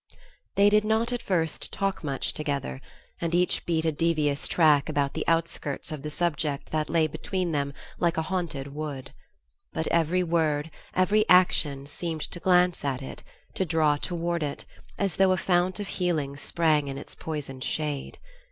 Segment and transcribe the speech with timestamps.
[0.55, 2.81] They did not, at first, talk much together,
[3.19, 7.51] and each beat a devious track about the outskirts of the subject that lay between
[7.51, 9.13] them like a haunted wood.
[9.73, 13.21] But every word, every action, seemed to glance at it,
[13.53, 14.65] to draw toward it,
[14.97, 18.17] as though a fount of healing sprang in its poisoned shade.